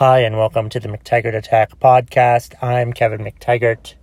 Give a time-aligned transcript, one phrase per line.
[0.00, 2.54] Hi, and welcome to the McTaggart Attack podcast.
[2.64, 3.96] I'm Kevin McTaggart.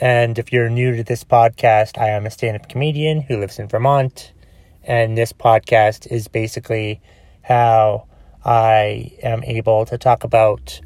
[0.00, 3.58] And if you're new to this podcast, I am a stand up comedian who lives
[3.58, 4.32] in Vermont.
[4.84, 7.02] And this podcast is basically
[7.42, 8.06] how
[8.44, 10.80] I am able to talk about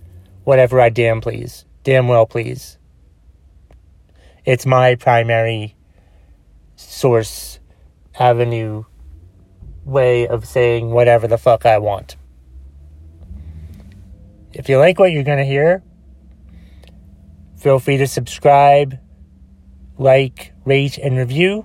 [0.45, 2.79] whatever I damn please, damn well please.
[4.47, 5.77] It's my primary
[6.77, 7.61] source,
[8.19, 8.85] avenue,
[9.85, 12.17] way of saying whatever the fuck I want.
[14.59, 15.85] If you like what you're going to hear,
[17.57, 18.99] feel free to subscribe,
[19.97, 21.65] like, rate, and review.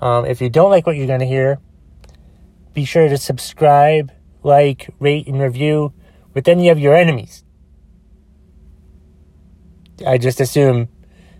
[0.00, 1.60] Um, if you don't like what you're going to hear,
[2.74, 4.10] be sure to subscribe,
[4.42, 5.92] like, rate, and review
[6.34, 7.44] with any of your enemies.
[10.04, 10.88] I just assume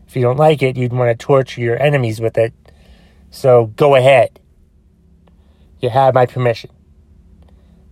[0.06, 2.54] if you don't like it, you'd want to torture your enemies with it.
[3.30, 4.38] So go ahead.
[5.80, 6.70] You have my permission.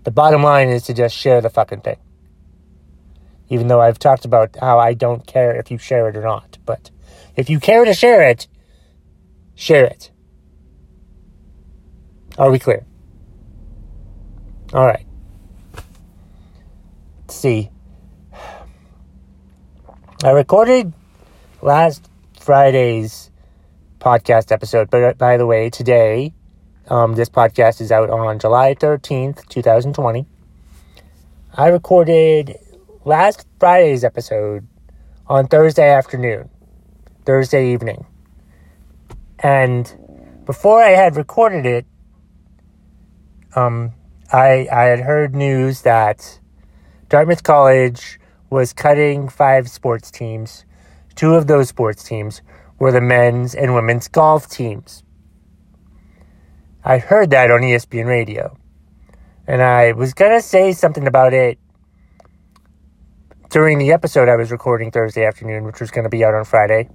[0.07, 1.97] The bottom line is to just share the fucking thing.
[3.49, 6.59] Even though I've talked about how I don't care if you share it or not.
[6.65, 6.93] But
[7.35, 8.47] if you care to share it,
[9.57, 10.13] share it.
[12.39, 12.87] Are we clear?
[14.73, 15.05] All right.
[17.23, 17.73] Let's see.
[20.23, 20.93] I recorded
[21.63, 22.09] last
[22.39, 23.33] Friday's
[23.99, 26.33] podcast episode, but uh, by the way, today
[26.89, 30.27] um, this podcast is out on July 13th, 2020.
[31.55, 32.57] I recorded
[33.05, 34.67] last Friday's episode
[35.27, 36.49] on Thursday afternoon,
[37.25, 38.07] Thursday evening.
[39.41, 41.87] And before I had recorded it,
[43.55, 43.93] um,
[44.33, 46.39] I, I had heard news that
[47.09, 50.65] Dartmouth College was cutting five sports teams.
[51.17, 52.43] Two of those sports teams
[52.79, 55.03] were the men's and women's golf teams.
[56.89, 58.57] I heard that on ESPN radio.
[59.45, 61.59] And I was going to say something about it
[63.51, 66.45] during the episode I was recording Thursday afternoon, which was going to be out on
[66.45, 66.89] Friday.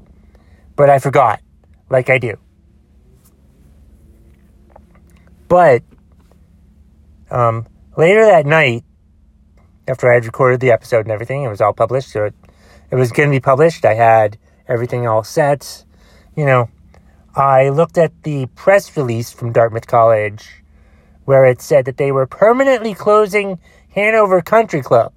[0.78, 1.42] But I forgot,
[1.90, 2.38] like I do.
[5.50, 5.84] But
[7.30, 8.86] um, later that night,
[9.90, 12.12] after I had recorded the episode and everything, it was all published.
[12.12, 12.36] So it,
[12.92, 13.84] it was going to be published.
[13.84, 14.38] I had
[14.70, 15.84] everything all set.
[16.38, 16.70] You know,
[17.36, 20.62] I looked at the press release from Dartmouth College
[21.24, 23.60] where it said that they were permanently closing
[23.96, 25.14] Hanover Country Club.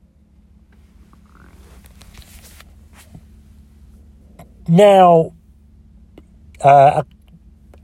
[4.69, 5.33] Now,
[6.61, 7.03] uh,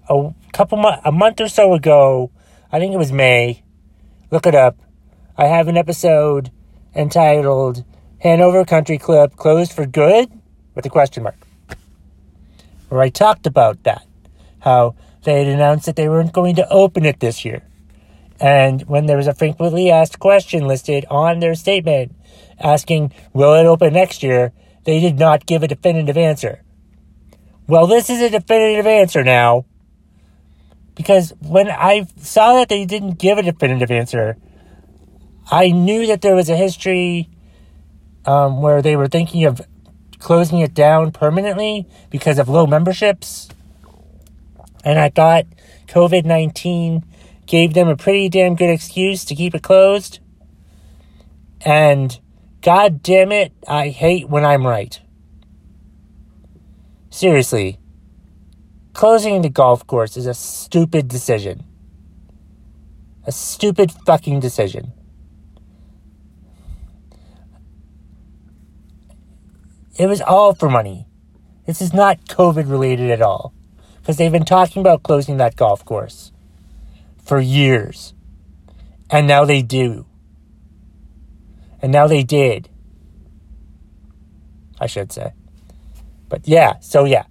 [0.08, 2.30] a, a couple months, a month or so ago,
[2.70, 3.64] I think it was May.
[4.30, 4.76] Look it up.
[5.36, 6.50] I have an episode
[6.94, 7.84] entitled
[8.20, 10.30] "Hanover Country Club Closed for Good"
[10.74, 11.36] with a question mark,
[12.88, 14.06] where I talked about that
[14.60, 14.94] how
[15.24, 17.62] they had announced that they weren't going to open it this year.
[18.40, 22.14] And when there was a frequently asked question listed on their statement
[22.58, 24.52] asking, will it open next year?
[24.84, 26.62] They did not give a definitive answer.
[27.66, 29.66] Well, this is a definitive answer now.
[30.94, 34.36] Because when I saw that they didn't give a definitive answer,
[35.50, 37.28] I knew that there was a history
[38.24, 39.60] um, where they were thinking of
[40.18, 43.48] closing it down permanently because of low memberships.
[44.84, 45.46] And I thought
[45.88, 47.04] COVID 19
[47.46, 50.20] gave them a pretty damn good excuse to keep it closed.
[51.62, 52.18] And
[52.62, 55.00] god damn it, I hate when I'm right.
[57.10, 57.78] Seriously,
[58.92, 61.64] closing the golf course is a stupid decision.
[63.26, 64.92] A stupid fucking decision.
[69.98, 71.06] It was all for money.
[71.66, 73.52] This is not COVID related at all
[74.10, 76.32] because they've been talking about closing that golf course
[77.24, 78.12] for years.
[79.08, 80.04] And now they do.
[81.80, 82.68] And now they did.
[84.80, 85.32] I should say.
[86.28, 87.26] But yeah, so yeah.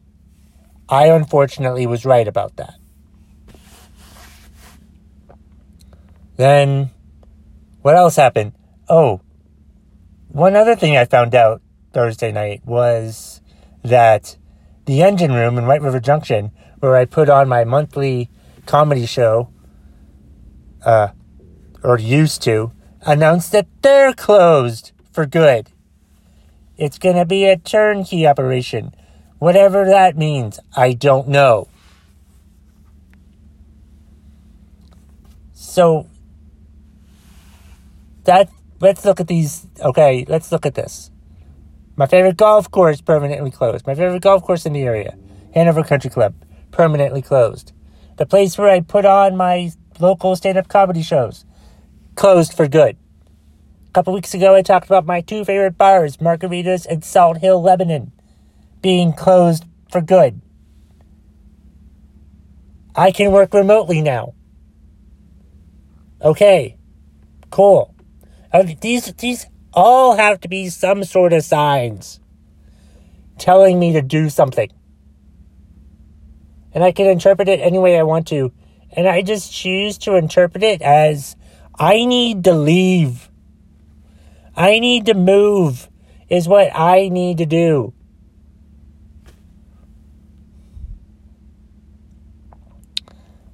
[0.88, 2.75] I unfortunately was right about that.
[6.38, 6.91] Then,
[7.81, 8.54] what else happened?
[8.88, 9.19] Oh,
[10.30, 11.62] one other thing I found out
[11.92, 13.42] Thursday night was
[13.83, 14.38] that
[14.86, 18.30] the engine room in White River Junction, where I put on my monthly
[18.66, 19.50] comedy show,
[20.86, 21.10] uh,
[21.84, 22.72] or used to,
[23.02, 25.72] announced that they're closed for good.
[26.78, 28.94] It's going to be a turnkey operation.
[29.40, 31.68] Whatever that means, I don't know.
[35.54, 36.08] So,
[38.24, 38.50] that,
[38.80, 39.68] let's look at these.
[39.81, 41.12] Okay, let's look at this.
[41.96, 43.86] My favorite golf course permanently closed.
[43.86, 45.18] My favorite golf course in the area,
[45.54, 46.34] Hanover Country Club,
[46.71, 47.71] permanently closed.
[48.18, 51.45] The place where I put on my local stand up comedy shows,
[52.16, 52.98] closed for good.
[53.88, 57.62] A couple weeks ago, I talked about my two favorite bars, Margaritas and Salt Hill,
[57.62, 58.12] Lebanon,
[58.81, 60.42] being closed for good.
[62.95, 64.33] I can work remotely now.
[66.21, 66.77] Okay,
[67.50, 67.95] cool.
[68.81, 72.19] These these all have to be some sort of signs
[73.38, 74.69] telling me to do something.
[76.74, 78.51] And I can interpret it any way I want to.
[78.92, 81.36] And I just choose to interpret it as
[81.77, 83.30] I need to leave.
[84.56, 85.88] I need to move,
[86.27, 87.94] is what I need to do.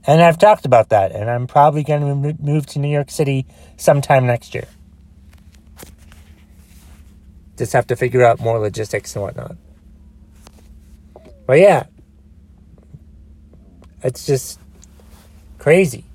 [0.08, 3.48] And I've talked about that, and I'm probably going to move to New York City
[3.76, 4.68] sometime next year.
[7.58, 9.56] Just have to figure out more logistics and whatnot.
[11.48, 11.86] But yeah,
[14.06, 14.60] it's just
[15.58, 16.06] crazy.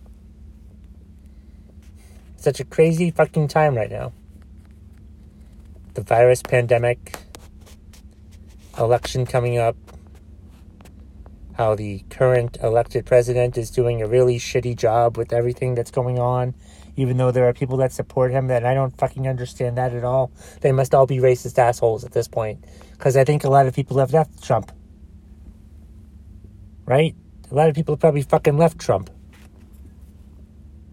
[2.36, 4.12] Such a crazy fucking time right now.
[5.94, 7.18] The virus pandemic,
[8.78, 9.76] election coming up,
[11.54, 16.20] how the current elected president is doing a really shitty job with everything that's going
[16.20, 16.54] on,
[16.96, 20.04] even though there are people that support him that I don't fucking understand that at
[20.04, 20.30] all.
[20.60, 22.64] They must all be racist assholes at this point.
[22.92, 24.70] Because I think a lot of people have left Trump.
[26.86, 27.16] Right?
[27.50, 29.10] A lot of people probably fucking left Trump.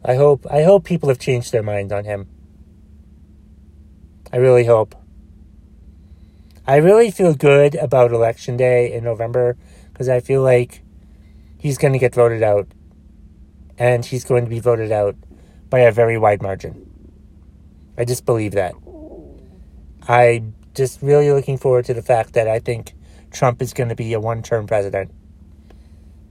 [0.03, 2.27] I hope I hope people have changed their mind on him.
[4.31, 4.95] I really hope.
[6.65, 9.55] I really feel good about election day in November
[9.91, 10.81] because I feel like
[11.57, 12.67] he's going to get voted out.
[13.77, 15.15] And he's going to be voted out
[15.69, 16.89] by a very wide margin.
[17.97, 18.73] I just believe that.
[20.07, 20.43] I
[20.73, 22.93] just really looking forward to the fact that I think
[23.31, 25.11] Trump is going to be a one term president.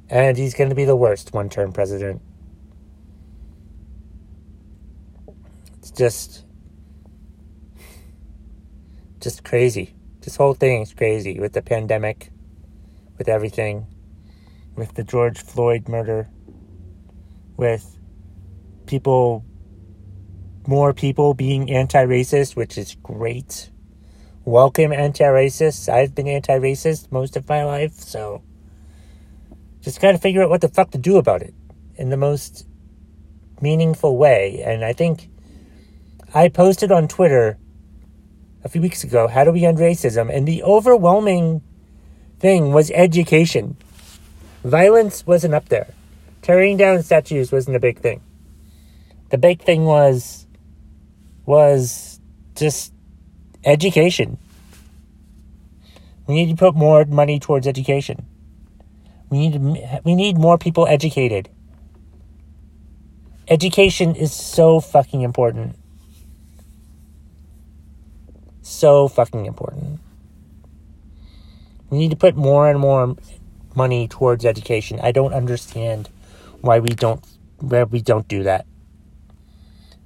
[0.09, 2.23] And he's going to be the worst one term president.
[5.79, 6.45] It's just.
[9.21, 9.95] Just crazy.
[10.21, 12.31] This whole thing is crazy with the pandemic
[13.19, 13.87] with everything,
[14.75, 16.29] with the George Floyd murder,
[17.57, 17.99] with
[18.87, 19.45] people,
[20.67, 23.71] more people being anti racist, which is great.
[24.45, 25.93] Welcome, anti racists.
[25.93, 28.43] I've been anti racist most of my life, so
[29.87, 31.55] just got to figure out what the fuck to do about it
[31.95, 32.67] in the most
[33.61, 34.61] meaningful way.
[34.67, 35.31] And I think
[36.35, 37.57] I posted on Twitter
[38.65, 40.29] a few weeks ago, How do we end racism?
[40.29, 41.63] And the overwhelming
[42.41, 43.77] thing was education.
[44.65, 45.95] Violence wasn't up there.
[46.43, 48.21] Tearing down statues wasn't a big thing.
[49.31, 50.49] The big thing was
[51.45, 52.19] was
[52.57, 52.93] just
[53.65, 54.37] education.
[56.27, 58.27] We need to put more money towards education.
[59.37, 61.51] We need we need more people educated.
[63.49, 65.77] Education is so fucking important.
[68.63, 70.01] So fucking important.
[71.91, 73.15] We need to put more and more
[73.75, 75.01] money towards education.
[75.03, 76.09] I don't understand
[76.63, 77.23] why we don't
[77.59, 78.65] why we don't do that.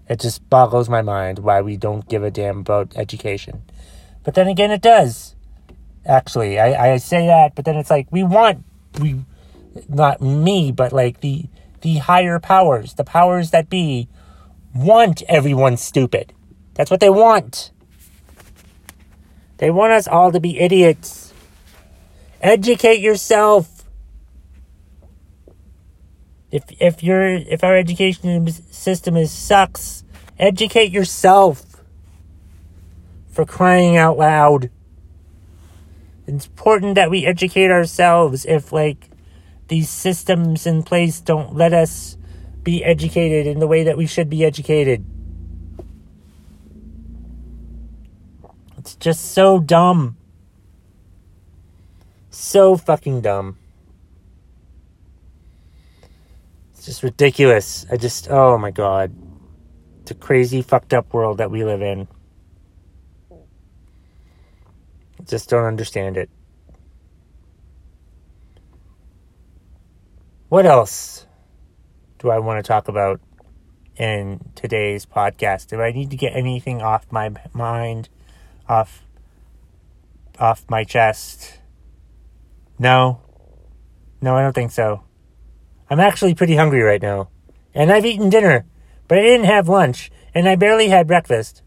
[0.09, 3.63] It just boggles my mind why we don't give a damn about education.
[4.25, 5.37] But then again it does.
[6.05, 8.65] Actually, I, I say that, but then it's like we want
[8.99, 9.25] we
[9.89, 11.47] not me, but like the
[11.83, 14.09] the higher powers, the powers that be,
[14.75, 16.33] want everyone stupid.
[16.75, 17.73] That's what they want.
[19.59, 21.33] They want us all to be idiots.
[22.41, 23.85] Educate yourself.
[26.51, 30.05] If if your if our education system is sucks,
[30.39, 31.65] educate yourself.
[33.31, 34.71] For crying out loud.
[36.31, 39.11] It's important that we educate ourselves if like
[39.67, 42.17] these systems in place don't let us
[42.63, 45.05] be educated in the way that we should be educated.
[48.79, 50.17] It's just so dumb.
[52.31, 53.59] So fucking dumb.
[56.73, 57.87] It's just ridiculous.
[57.91, 59.13] I just, oh my god.
[60.03, 62.07] It's a crazy, fucked up world that we live in.
[63.33, 66.31] I just don't understand it.
[70.49, 71.27] What else
[72.19, 73.21] do I want to talk about
[73.97, 75.69] in today's podcast?
[75.69, 78.09] Do I need to get anything off my mind,
[78.69, 79.05] off
[80.39, 81.59] off my chest?
[82.79, 83.21] No.
[84.21, 85.05] No, I don't think so.
[85.89, 87.31] I'm actually pretty hungry right now.
[87.75, 88.67] And I've eaten dinner,
[89.07, 91.63] but I didn't have lunch, and I barely had breakfast.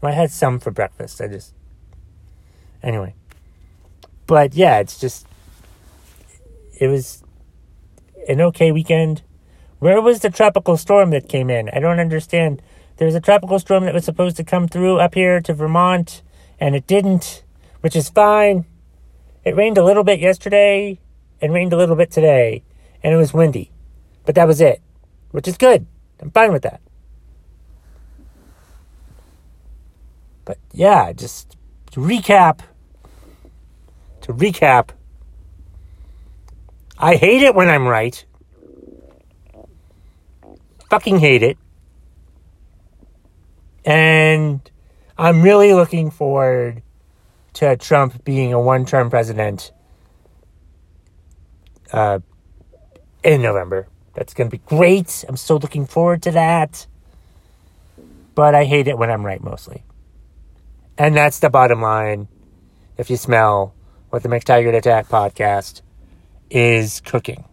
[0.00, 1.20] Well, I had some for breakfast.
[1.20, 1.54] I just.
[2.86, 3.14] Anyway.
[4.26, 5.26] But yeah, it's just.
[6.78, 7.24] It was
[8.28, 9.22] an okay weekend.
[9.80, 11.68] Where was the tropical storm that came in?
[11.70, 12.62] I don't understand
[12.96, 16.22] There was a tropical storm that was supposed to come through up here to Vermont,
[16.58, 17.42] and it didn't,
[17.82, 18.64] which is fine.
[19.44, 20.98] It rained a little bit yesterday
[21.40, 22.62] and rained a little bit today,
[23.02, 23.70] and it was windy.
[24.24, 24.80] But that was it,
[25.30, 25.86] which is good.
[26.20, 26.80] I'm fine with that.
[30.46, 31.56] But yeah, just
[31.92, 32.60] recap,
[34.26, 34.90] to recap,
[36.98, 38.24] I hate it when I'm right.
[40.90, 41.56] Fucking hate it.
[43.84, 44.68] And
[45.16, 46.82] I'm really looking forward
[47.54, 49.70] to Trump being a one term president
[51.92, 52.18] uh,
[53.22, 53.86] in November.
[54.14, 55.24] That's going to be great.
[55.28, 56.88] I'm so looking forward to that.
[58.34, 59.84] But I hate it when I'm right mostly.
[60.98, 62.26] And that's the bottom line.
[62.98, 63.75] If you smell
[64.10, 65.82] what the McTaggart Attack podcast
[66.50, 67.44] is cooking.